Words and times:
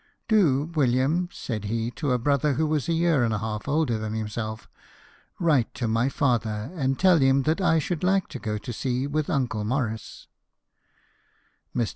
"Do, 0.27 0.71
William," 0.73 1.29
said 1.31 1.65
he 1.65 1.91
to 1.91 2.11
a 2.11 2.17
brother 2.17 2.53
who 2.53 2.65
was 2.65 2.89
a 2.89 2.91
year 2.93 3.17
B 3.17 3.17
2 3.17 3.17
LIFE 3.17 3.17
OF 3.17 3.19
NELSON. 3.19 3.25
and 3.25 3.33
a 3.35 3.45
half 3.59 3.67
older 3.67 3.97
than 3.99 4.13
himself," 4.15 4.67
write 5.39 5.71
to 5.75 5.87
my 5.87 6.09
father 6.09 6.71
and 6.73 6.97
tell 6.97 7.19
him 7.19 7.43
that 7.43 7.61
I 7.61 7.77
should 7.77 8.03
like 8.03 8.27
to 8.29 8.39
go 8.39 8.57
to 8.57 8.73
sea 8.73 9.05
with 9.05 9.29
Uncle 9.29 9.63
Maurice." 9.63 10.25
Mr. 11.75 11.89